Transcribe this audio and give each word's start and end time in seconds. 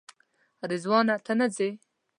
رضوانه 0.69 1.15
ته 1.25 1.33
نه 1.39 1.47
ځې؟ 1.55 1.69